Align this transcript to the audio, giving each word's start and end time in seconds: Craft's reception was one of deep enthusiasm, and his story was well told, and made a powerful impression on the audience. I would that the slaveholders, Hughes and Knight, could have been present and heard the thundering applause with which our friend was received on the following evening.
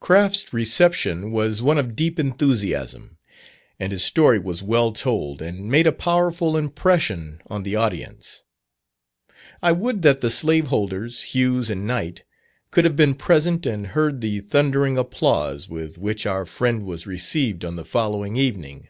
Craft's 0.00 0.52
reception 0.52 1.30
was 1.30 1.62
one 1.62 1.78
of 1.78 1.94
deep 1.94 2.18
enthusiasm, 2.18 3.16
and 3.78 3.92
his 3.92 4.02
story 4.02 4.36
was 4.40 4.60
well 4.60 4.90
told, 4.92 5.40
and 5.40 5.68
made 5.70 5.86
a 5.86 5.92
powerful 5.92 6.56
impression 6.56 7.40
on 7.46 7.62
the 7.62 7.76
audience. 7.76 8.42
I 9.62 9.70
would 9.70 10.02
that 10.02 10.20
the 10.20 10.30
slaveholders, 10.30 11.22
Hughes 11.22 11.70
and 11.70 11.86
Knight, 11.86 12.24
could 12.72 12.84
have 12.84 12.96
been 12.96 13.14
present 13.14 13.66
and 13.66 13.86
heard 13.86 14.20
the 14.20 14.40
thundering 14.40 14.98
applause 14.98 15.68
with 15.68 15.96
which 15.96 16.26
our 16.26 16.44
friend 16.44 16.82
was 16.84 17.06
received 17.06 17.64
on 17.64 17.76
the 17.76 17.84
following 17.84 18.34
evening. 18.34 18.88